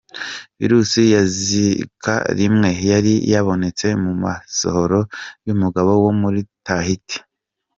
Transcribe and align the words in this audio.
Virus 0.59 0.91
ya 1.13 1.21
Zika 1.41 2.15
rimwe 2.39 2.69
yari 2.91 3.13
yabonetse 3.31 3.87
mu 4.03 4.11
masohoro 4.23 4.99
y’umugabo 5.45 5.91
wo 6.03 6.11
muri 6.21 6.39
Tahiti. 6.67 7.17